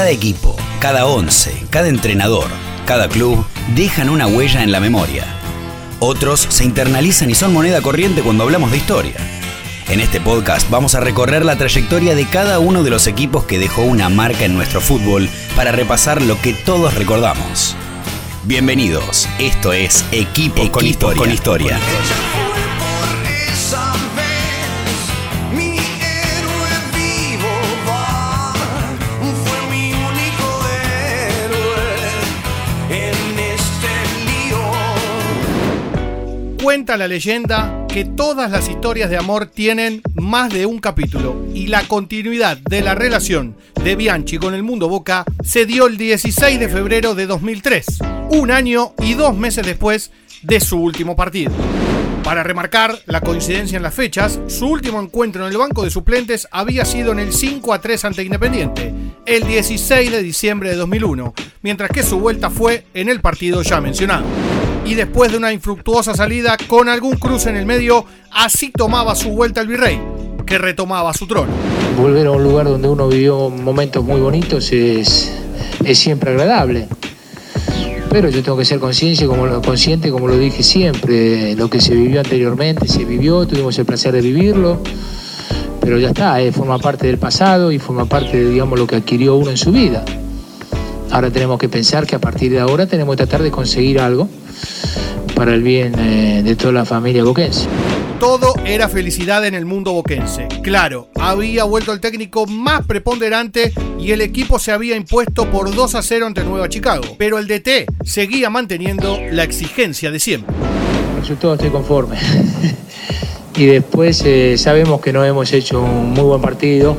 [0.00, 2.46] Cada equipo, cada once, cada entrenador,
[2.86, 5.26] cada club dejan una huella en la memoria.
[5.98, 9.16] Otros se internalizan y son moneda corriente cuando hablamos de historia.
[9.90, 13.58] En este podcast vamos a recorrer la trayectoria de cada uno de los equipos que
[13.58, 17.76] dejó una marca en nuestro fútbol para repasar lo que todos recordamos.
[18.44, 21.18] Bienvenidos, esto es Equipo con Historia.
[21.18, 21.78] Con historia.
[36.70, 41.66] Cuenta la leyenda que todas las historias de amor tienen más de un capítulo y
[41.66, 46.60] la continuidad de la relación de Bianchi con el mundo Boca se dio el 16
[46.60, 47.86] de febrero de 2003,
[48.30, 51.50] un año y dos meses después de su último partido.
[52.22, 56.46] Para remarcar la coincidencia en las fechas, su último encuentro en el banco de suplentes
[56.52, 58.94] había sido en el 5 a 3 ante Independiente,
[59.26, 63.80] el 16 de diciembre de 2001, mientras que su vuelta fue en el partido ya
[63.80, 64.24] mencionado
[64.90, 69.30] y después de una infructuosa salida con algún cruce en el medio, así tomaba su
[69.30, 70.00] vuelta el virrey,
[70.44, 71.52] que retomaba su trono.
[71.96, 75.30] Volver a un lugar donde uno vivió momentos muy bonitos es,
[75.84, 76.88] es siempre agradable.
[78.10, 81.94] Pero yo tengo que ser consciente como, consciente, como lo dije siempre, lo que se
[81.94, 84.82] vivió anteriormente, se vivió, tuvimos el placer de vivirlo,
[85.80, 88.96] pero ya está, eh, forma parte del pasado y forma parte de digamos, lo que
[88.96, 90.04] adquirió uno en su vida.
[91.10, 94.28] Ahora tenemos que pensar que a partir de ahora tenemos que tratar de conseguir algo
[95.34, 97.66] para el bien eh, de toda la familia boquense.
[98.20, 100.46] Todo era felicidad en el mundo boquense.
[100.62, 105.94] Claro, había vuelto el técnico más preponderante y el equipo se había impuesto por 2
[105.94, 107.04] a 0 ante Nueva Chicago.
[107.16, 110.54] Pero el DT seguía manteniendo la exigencia de siempre.
[111.14, 112.18] El resultado estoy conforme.
[113.56, 116.96] y después eh, sabemos que no hemos hecho un muy buen partido,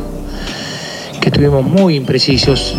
[1.22, 2.76] que estuvimos muy imprecisos.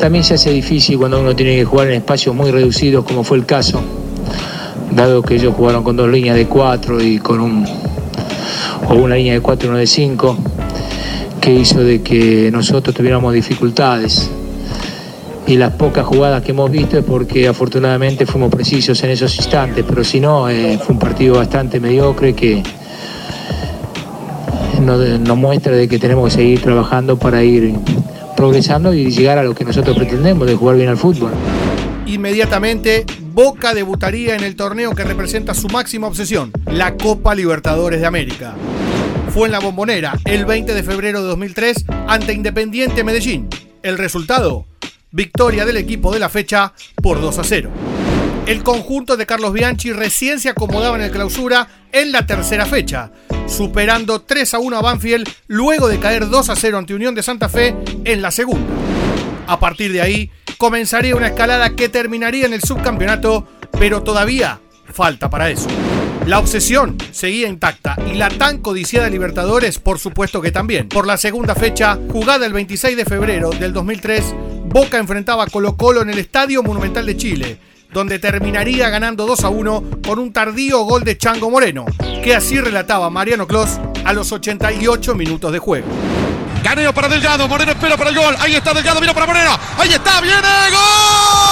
[0.00, 3.36] También se hace difícil cuando uno tiene que jugar en espacios muy reducidos, como fue
[3.36, 3.82] el caso
[4.90, 7.66] dado que ellos jugaron con dos líneas de cuatro y con un
[8.88, 10.36] o una línea de cuatro y una de cinco,
[11.40, 14.30] que hizo de que nosotros tuviéramos dificultades.
[15.46, 19.84] Y las pocas jugadas que hemos visto es porque afortunadamente fuimos precisos en esos instantes,
[19.88, 22.62] pero si no, eh, fue un partido bastante mediocre que
[24.80, 27.74] nos, muestra de que tenemos que seguir trabajando para ir
[28.40, 31.30] progresando y llegar a lo que nosotros pretendemos, de jugar bien al fútbol.
[32.06, 38.06] Inmediatamente Boca debutaría en el torneo que representa su máxima obsesión, la Copa Libertadores de
[38.06, 38.54] América.
[39.34, 43.46] Fue en la bombonera el 20 de febrero de 2003 ante Independiente Medellín.
[43.82, 44.64] El resultado,
[45.10, 46.72] victoria del equipo de la fecha
[47.02, 47.70] por 2 a 0.
[48.46, 53.12] El conjunto de Carlos Bianchi recién se acomodaba en el clausura en la tercera fecha,
[53.50, 57.22] superando 3 a 1 a Banfield luego de caer 2 a 0 ante Unión de
[57.22, 57.74] Santa Fe
[58.04, 58.72] en la segunda.
[59.46, 64.60] A partir de ahí, comenzaría una escalada que terminaría en el subcampeonato, pero todavía
[64.92, 65.68] falta para eso.
[66.26, 70.88] La obsesión seguía intacta y la tan codiciada Libertadores, por supuesto que también.
[70.88, 74.34] Por la segunda fecha, jugada el 26 de febrero del 2003,
[74.66, 77.58] Boca enfrentaba a Colo Colo en el Estadio Monumental de Chile,
[77.92, 81.86] donde terminaría ganando 2 a 1 con un tardío gol de Chango Moreno,
[82.22, 85.86] que así relataba Mariano Clos a los 88 minutos de juego.
[86.62, 88.36] Caneo para Delgado, Moreno espera para el gol.
[88.38, 89.58] Ahí está Delgado, mira para Moreno.
[89.78, 91.50] Ahí está, viene gol.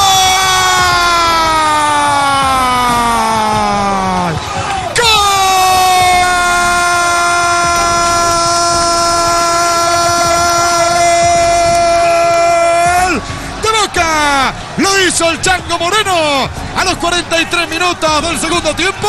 [14.79, 19.09] Lo hizo el Chango Moreno a los 43 minutos del segundo tiempo.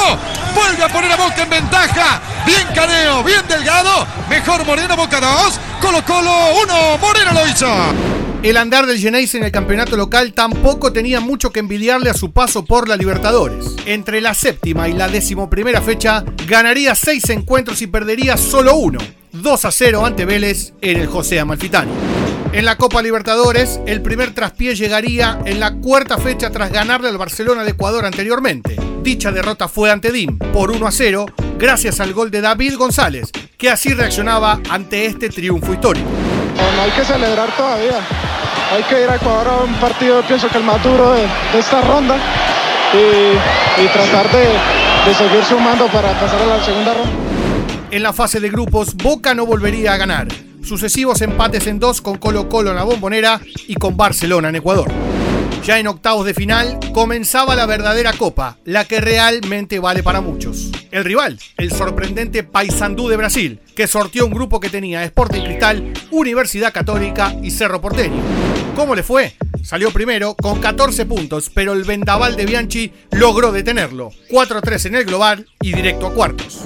[0.55, 2.21] Vuelve a poner a Boca en ventaja.
[2.45, 4.07] Bien Caneo, bien Delgado.
[4.29, 5.59] Mejor Moreno, Boca 2.
[5.81, 6.31] Colo Colo
[6.63, 6.97] 1.
[6.99, 7.67] Moreno lo hizo.
[8.41, 12.31] El andar del Geneise en el campeonato local tampoco tenía mucho que envidiarle a su
[12.31, 13.75] paso por la Libertadores.
[13.85, 18.99] Entre la séptima y la decimoprimera fecha, ganaría seis encuentros y perdería solo uno.
[19.33, 21.91] 2 a 0 ante Vélez en el José Amalfitani.
[22.53, 27.17] En la Copa Libertadores, el primer traspié llegaría en la cuarta fecha tras ganarle al
[27.17, 28.88] Barcelona de Ecuador anteriormente.
[29.01, 31.25] Dicha derrota fue ante DIM por 1 a 0,
[31.57, 36.07] gracias al gol de David González, que así reaccionaba ante este triunfo histórico.
[36.75, 37.99] No, hay que celebrar todavía.
[38.71, 41.25] Hay que ir a Ecuador a un partido, pienso que el más duro de,
[41.57, 42.17] esta ronda,
[42.93, 47.11] y, tratar de, de seguir sumando para pasar a la segunda ronda.
[47.91, 50.27] En la fase de grupos, Boca no volvería a ganar
[50.61, 54.91] sucesivos empates en dos con Colo Colo en la bombonera y con Barcelona en Ecuador.
[55.63, 60.71] Ya en octavos de final comenzaba la verdadera copa, la que realmente vale para muchos.
[60.91, 65.93] El rival, el sorprendente Paysandú de Brasil, que sortió un grupo que tenía Sporting Cristal,
[66.11, 68.21] Universidad Católica y Cerro Porteño.
[68.75, 69.35] ¿Cómo le fue?
[69.63, 74.11] Salió primero con 14 puntos, pero el vendaval de Bianchi logró detenerlo.
[74.29, 76.63] 4-3 en el global y directo a cuartos.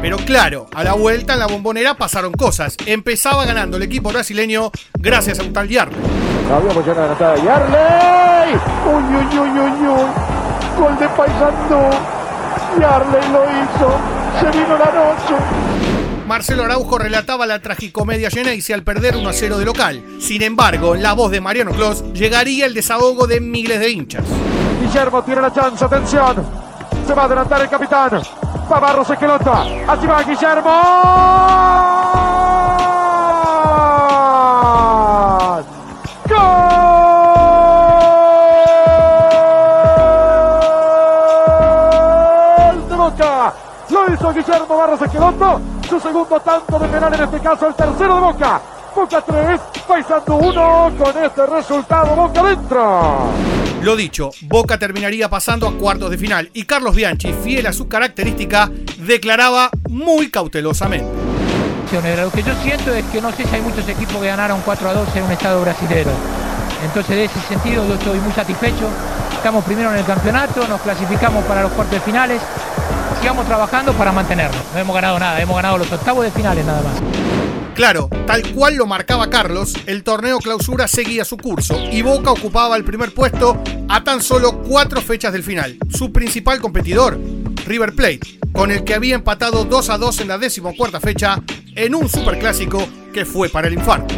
[0.00, 2.76] Pero claro, a la vuelta en la bombonera pasaron cosas.
[2.86, 5.98] Empezaba ganando el equipo brasileño gracias a un tal Yarley.
[6.52, 8.54] Habíamos ya la de Yarley.
[8.86, 10.08] Uy, uy, uy, uy, uy.
[10.78, 11.80] Gol de Paisandú.
[12.80, 13.98] Yarley lo hizo.
[14.40, 15.34] Se vino la noche.
[16.28, 20.04] Marcelo Araujo relataba la tragicomedia Geneise al perder 1 a 0 de local.
[20.20, 24.24] Sin embargo, en la voz de Mariano Clos llegaría el desahogo de miles de hinchas.
[24.80, 26.46] Guillermo tiene la chance, atención.
[27.06, 28.10] Se va a adelantar el capitán.
[28.70, 29.62] Va Barros Esquelota.
[29.86, 30.70] Así va Guillermo.
[43.90, 45.60] Lo hizo Guillermo Barros Esqueloto.
[45.88, 48.60] Su segundo tanto de penal, en este caso el tercero de Boca.
[48.94, 50.92] Boca 3, Paisando 1.
[50.98, 53.57] Con este resultado, Boca dentro.
[53.82, 57.86] Lo dicho, Boca terminaría pasando a cuartos de final y Carlos Bianchi, fiel a su
[57.86, 61.06] característica, declaraba muy cautelosamente.
[62.20, 64.90] Lo que yo siento es que no sé si hay muchos equipos que ganaron 4
[64.90, 66.10] a 2 en un estado brasilero.
[66.84, 68.90] Entonces, de ese sentido, yo estoy muy satisfecho.
[69.32, 72.42] Estamos primero en el campeonato, nos clasificamos para los cuartos de finales.
[73.20, 74.60] Sigamos trabajando para mantenernos.
[74.74, 77.27] No hemos ganado nada, hemos ganado los octavos de finales nada más.
[77.78, 82.76] Claro, tal cual lo marcaba Carlos, el torneo clausura seguía su curso y Boca ocupaba
[82.76, 85.78] el primer puesto a tan solo cuatro fechas del final.
[85.88, 87.16] Su principal competidor,
[87.66, 91.40] River Plate, con el que había empatado 2 a 2 en la decimocuarta fecha
[91.76, 92.84] en un superclásico
[93.14, 94.12] que fue para el infarto.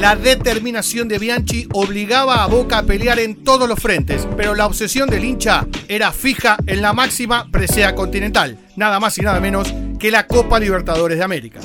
[0.00, 4.66] La determinación de Bianchi obligaba a Boca a pelear en todos los frentes, pero la
[4.66, 9.72] obsesión del hincha era fija en la máxima presea continental, nada más y nada menos
[10.00, 11.60] que la Copa Libertadores de América.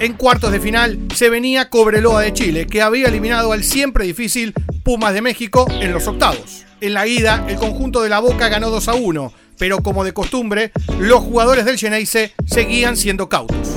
[0.00, 4.52] En cuartos de final se venía Cobreloa de Chile, que había eliminado al siempre difícil
[4.82, 6.64] Pumas de México en los octavos.
[6.80, 10.12] En la ida, el conjunto de la Boca ganó 2 a 1, pero como de
[10.12, 13.68] costumbre, los jugadores del Geneise seguían siendo cautos.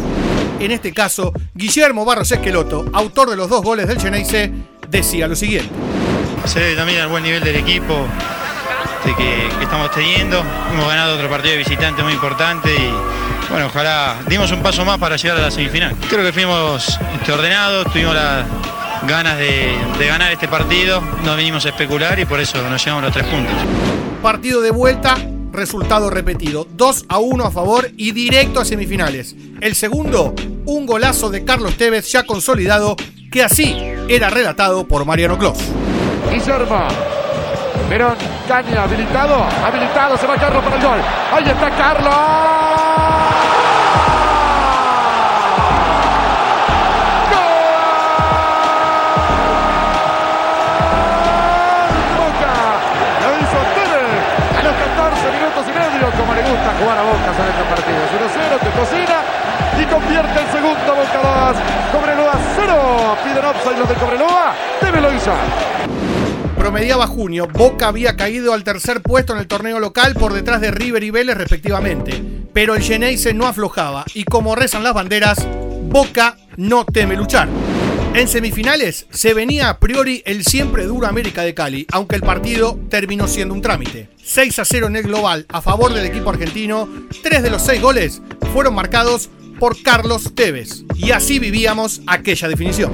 [0.60, 4.52] En este caso, Guillermo Barros Esqueloto, autor de los dos goles del Geneise,
[4.90, 5.70] decía lo siguiente.
[6.46, 8.08] Se debe también al buen nivel del equipo
[9.06, 10.44] que, que, estamos teniendo.
[10.74, 14.98] Hemos ganado otro partido de visitante muy importante y bueno, ojalá dimos un paso más
[14.98, 15.96] para llegar a la semifinal.
[16.10, 18.46] Creo que fuimos este, ordenados, tuvimos las
[19.08, 23.06] ganas de, de, ganar este partido, no vinimos a especular y por eso nos llevamos
[23.06, 23.54] los tres puntos.
[24.22, 25.18] Partido de vuelta,
[25.52, 29.36] resultado repetido, 2 a 1 a favor y directo a semifinales.
[29.62, 30.34] El segundo,
[30.66, 32.96] un golazo de Carlos Tevez ya consolidado,
[33.32, 33.76] que así
[34.08, 35.58] era relatado por Mariano Clos.
[36.32, 36.88] Guillermo,
[37.90, 38.16] Verón,
[38.48, 41.00] Caña, habilitado, habilitado, se va Carlos para el gol.
[41.34, 42.58] Ahí está Carlos.
[56.16, 58.06] como le gusta jugar a Boca en estos partidos.
[58.16, 59.18] 1-0, te cocina
[59.78, 61.20] y convierte el segundo Boca
[61.52, 61.58] 2.
[61.92, 63.18] Cobreloa 0.
[63.24, 64.54] Piden offside los de Cobreloa.
[64.82, 65.97] Debe lo.
[66.68, 70.70] Promediaba junio, Boca había caído al tercer puesto en el torneo local por detrás de
[70.70, 72.22] River y Vélez respectivamente.
[72.52, 75.48] Pero el Geneise no aflojaba y como rezan las banderas,
[75.84, 77.48] Boca no teme luchar.
[78.14, 82.78] En semifinales se venía a priori el siempre duro América de Cali, aunque el partido
[82.90, 84.10] terminó siendo un trámite.
[84.22, 86.90] 6 a 0 en el global a favor del equipo argentino,
[87.24, 88.22] tres de los seis goles
[88.52, 90.84] fueron marcados por Carlos Tevez.
[90.98, 92.92] Y así vivíamos aquella definición.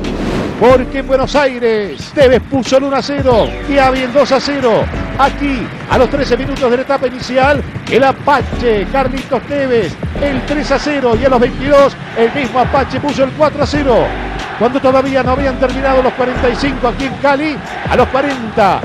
[0.60, 4.40] Porque en Buenos Aires Tevez puso el 1 a 0 y había el 2 a
[4.40, 4.86] 0.
[5.20, 10.72] Aquí, a los 13 minutos de la etapa inicial, el Apache, Carlitos Tevez, el 3
[10.72, 14.08] a 0 y a los 22 el mismo Apache puso el 4 a 0
[14.60, 17.58] cuando todavía no habían terminado los 45 aquí en Cali,
[17.90, 18.82] a los 40.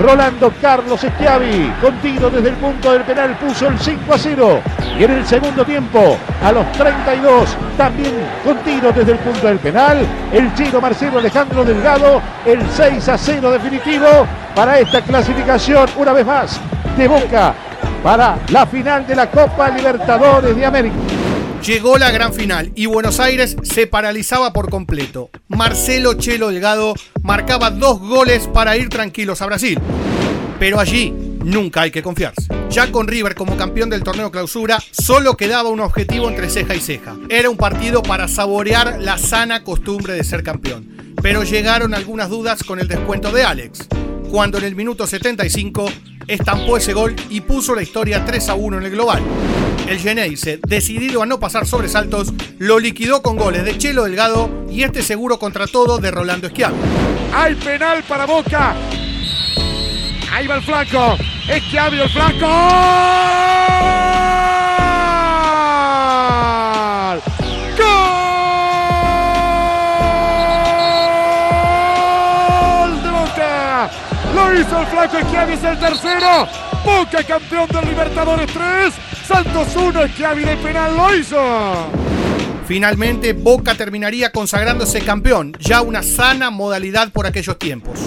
[0.00, 4.60] Rolando Carlos Schiavi, con tiro desde el punto del penal, puso el 5 a 0.
[4.98, 9.58] Y en el segundo tiempo, a los 32, también con tiro desde el punto del
[9.58, 14.06] penal, el chino Marcelo Alejandro Delgado, el 6 a 0 definitivo
[14.54, 16.60] para esta clasificación, una vez más,
[16.96, 17.54] de Boca
[18.02, 21.13] para la final de la Copa Libertadores de América.
[21.64, 25.30] Llegó la gran final y Buenos Aires se paralizaba por completo.
[25.48, 26.92] Marcelo Chelo Delgado
[27.22, 29.80] marcaba dos goles para ir tranquilos a Brasil.
[30.58, 31.10] Pero allí
[31.42, 32.48] nunca hay que confiarse.
[32.68, 36.80] Ya con River como campeón del torneo clausura, solo quedaba un objetivo entre ceja y
[36.80, 37.16] ceja.
[37.30, 41.14] Era un partido para saborear la sana costumbre de ser campeón.
[41.22, 43.88] Pero llegaron algunas dudas con el descuento de Alex.
[44.30, 45.86] cuando en el minuto 75
[46.28, 49.22] estampó ese gol y puso la historia 3 a 1 en el global.
[49.88, 54.82] El Geneise, decidido a no pasar sobresaltos, lo liquidó con goles de Chelo Delgado y
[54.82, 56.76] este seguro contra todo de Rolando Esquiavi.
[57.34, 58.74] Hay penal para Boca.
[60.32, 61.16] Ahí va el flanco.
[61.48, 63.83] Esquiavi el flanco.
[75.18, 76.48] Esquiavi, es el tercero.
[76.84, 78.94] Boca campeón del Libertadores 3.
[79.26, 81.36] Santos 1, Esquiavi de penal lo hizo.
[82.66, 88.00] Finalmente, Boca terminaría consagrándose campeón, ya una sana modalidad por aquellos tiempos.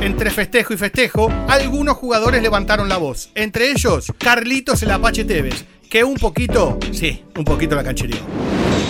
[0.00, 5.64] Entre festejo y festejo, algunos jugadores levantaron la voz, entre ellos Carlitos el Apache Tevez,
[5.88, 8.20] que un poquito, sí, un poquito la canchería.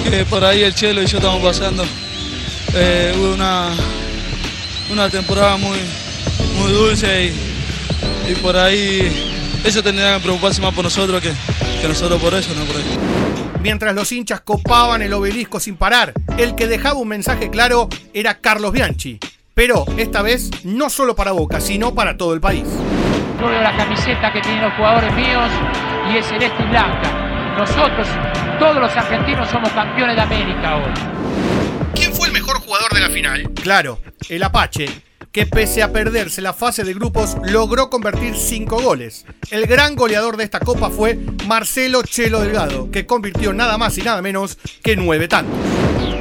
[0.09, 1.85] Que por ahí el Chelo y yo estamos pasando
[2.75, 3.69] eh, una,
[4.90, 5.76] una temporada muy,
[6.59, 7.52] muy dulce y,
[8.33, 11.33] y por ahí eso tendría que preocuparse más por nosotros que,
[11.81, 12.99] que nosotros por eso, no por ellos.
[13.61, 18.39] Mientras los hinchas copaban el obelisco sin parar, el que dejaba un mensaje claro era
[18.39, 19.19] Carlos Bianchi.
[19.55, 22.65] Pero esta vez no solo para Boca, sino para todo el país.
[23.41, 25.51] Yo veo la camiseta que tienen los jugadores míos
[26.12, 27.55] y es celeste y blanca.
[27.59, 28.09] Nosotros,
[28.59, 30.93] todos los argentinos, somos campeones de América hoy.
[31.95, 33.51] ¿Quién fue el mejor jugador de la final?
[33.55, 34.87] Claro, el Apache,
[35.33, 39.25] que pese a perderse la fase de grupos, logró convertir cinco goles.
[39.51, 44.03] El gran goleador de esta copa fue Marcelo Chelo Delgado, que convirtió nada más y
[44.03, 45.59] nada menos que nueve tantos.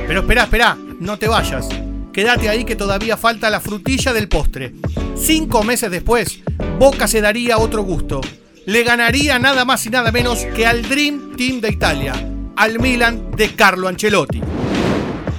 [0.07, 1.67] Pero espera, espera, no te vayas.
[2.13, 4.73] Quédate ahí que todavía falta la frutilla del postre.
[5.15, 6.39] Cinco meses después,
[6.79, 8.21] Boca se daría otro gusto.
[8.65, 12.13] Le ganaría nada más y nada menos que al Dream Team de Italia,
[12.55, 14.41] al Milan de Carlo Ancelotti.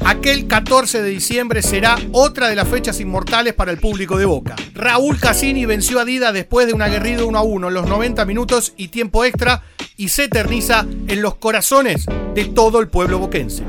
[0.05, 4.57] Aquel 14 de diciembre será otra de las fechas inmortales para el público de Boca.
[4.75, 8.25] Raúl Cassini venció a Dida después de un aguerrido 1 a 1 en los 90
[8.25, 9.63] minutos y tiempo extra
[9.97, 13.63] y se eterniza en los corazones de todo el pueblo boquense.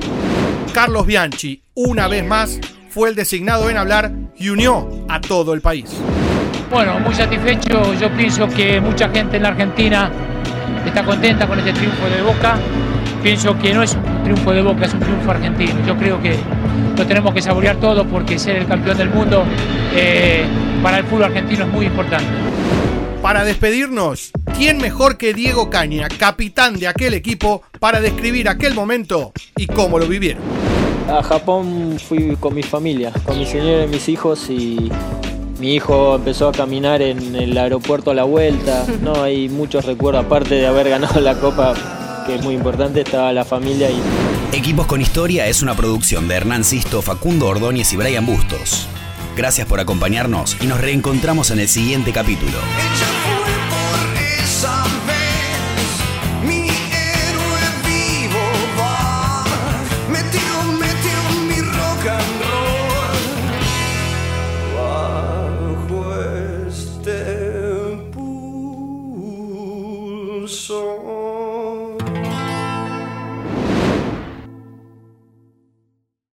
[0.73, 2.59] Carlos Bianchi, una vez más,
[2.89, 5.85] fue el designado en hablar y unió a todo el país.
[6.71, 7.93] Bueno, muy satisfecho.
[7.93, 10.11] Yo pienso que mucha gente en la Argentina
[10.83, 12.57] está contenta con este triunfo de Boca.
[13.21, 15.73] Pienso que no es triunfo de Boca, es un triunfo argentino.
[15.85, 16.35] Yo creo que
[16.97, 19.43] lo tenemos que saborear todo porque ser el campeón del mundo
[19.95, 20.45] eh,
[20.81, 22.25] para el fútbol argentino es muy importante.
[23.21, 29.31] Para despedirnos, ¿quién mejor que Diego Caña, capitán de aquel equipo, para describir aquel momento
[29.55, 30.43] y cómo lo vivieron?
[31.09, 34.91] A Japón fui con mi familia, con mi señora y mis hijos y
[35.59, 38.85] mi hijo empezó a caminar en el aeropuerto a la vuelta.
[39.01, 41.73] No, hay muchos recuerdos, aparte de haber ganado la copa,
[42.25, 44.01] que es muy importante, estaba la familia y
[44.55, 48.87] Equipos con Historia es una producción de Hernán Sisto, Facundo Ordóñez y Brian Bustos.
[49.35, 52.59] Gracias por acompañarnos y nos reencontramos en el siguiente capítulo.